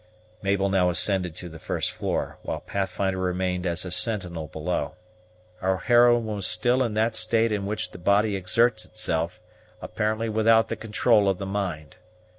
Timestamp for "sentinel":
3.91-4.47